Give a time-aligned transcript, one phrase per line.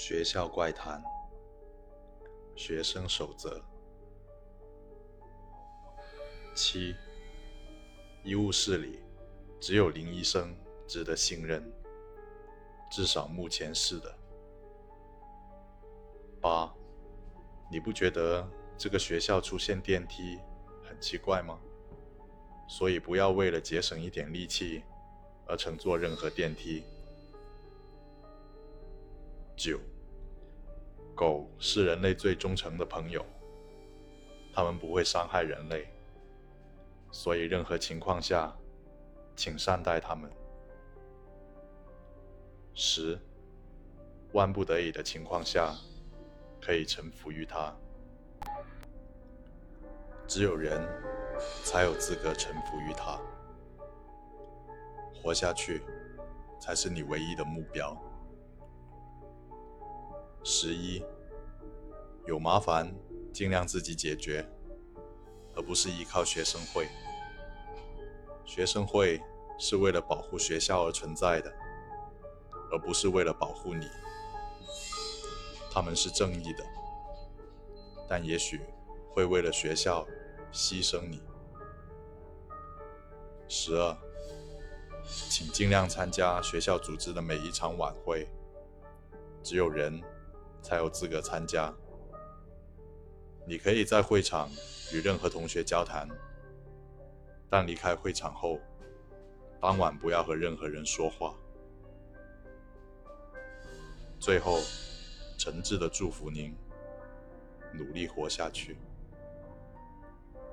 [0.00, 1.02] 学校怪谈，
[2.54, 3.60] 学生守则
[6.54, 6.94] 七。
[8.22, 9.00] 医务室里
[9.58, 10.56] 只有林医生
[10.86, 11.68] 值得信任，
[12.88, 14.18] 至少目前是的。
[16.40, 16.72] 八，
[17.68, 20.38] 你不觉得这个学校出现电梯
[20.84, 21.58] 很奇怪吗？
[22.68, 24.84] 所以不要为了节省一点力气
[25.48, 26.84] 而乘坐任何电梯。
[29.58, 29.80] 九，
[31.16, 33.26] 狗是人类最忠诚的朋友，
[34.54, 35.88] 它们不会伤害人类。
[37.10, 38.56] 所以，任何情况下，
[39.34, 40.30] 请善待他们。
[42.72, 43.18] 十，
[44.32, 45.74] 万不得已的情况下，
[46.60, 47.74] 可以臣服于他。
[50.28, 50.80] 只有人
[51.64, 53.18] 才有资格臣服于他。
[55.20, 55.82] 活下去，
[56.60, 58.00] 才是你唯一的目标。
[60.42, 61.02] 十一，
[62.26, 62.94] 有麻烦
[63.32, 64.48] 尽量自己解决。
[65.56, 66.88] 而不是依靠学生会。
[68.44, 69.20] 学生会
[69.58, 71.52] 是为了保护学校而存在的，
[72.70, 73.88] 而不是为了保护你。
[75.68, 76.64] 他们是正义的，
[78.08, 78.60] 但也许
[79.10, 80.06] 会为了学校
[80.52, 81.20] 牺牲你。
[83.48, 83.96] 十二，
[85.28, 88.28] 请尽量参加学校组织的每一场晚会。
[89.42, 90.00] 只有人
[90.68, 91.74] 才有资格参加。
[93.46, 94.50] 你可以在会场
[94.92, 96.06] 与任何同学交谈，
[97.48, 98.60] 但离开会场后，
[99.62, 101.34] 当晚不要和任何人说话。
[104.20, 104.58] 最后，
[105.38, 106.54] 诚挚的祝福您，
[107.72, 108.76] 努力活下去。